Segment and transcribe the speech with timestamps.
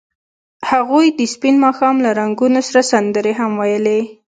[0.71, 4.01] هغوی د سپین ماښام له رنګونو سره سندرې هم ویلې.